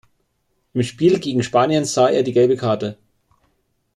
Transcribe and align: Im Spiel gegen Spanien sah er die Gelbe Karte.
Im 0.73 0.81
Spiel 0.81 1.19
gegen 1.19 1.43
Spanien 1.43 1.85
sah 1.85 2.09
er 2.09 2.23
die 2.23 2.33
Gelbe 2.33 2.57
Karte. 2.57 2.97